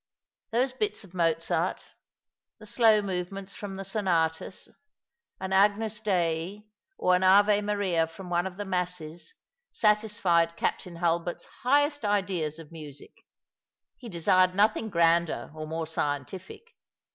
[0.49, 1.93] Those bits of Mozart,
[2.57, 4.67] the slow movements from the Sonatas,
[5.39, 6.63] an Agnus Dei,
[6.97, 9.35] or an Ave Maria from one of the Masses,
[9.71, 13.13] satisfied Captain Hulbert's highest ideas of music.
[13.95, 16.63] He desired nothing grander or more scientific.